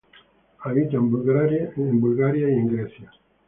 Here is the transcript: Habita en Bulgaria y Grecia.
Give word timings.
Habita 0.63 0.97
en 0.97 1.11
Bulgaria 2.01 2.49
y 2.49 2.67
Grecia. 2.67 3.11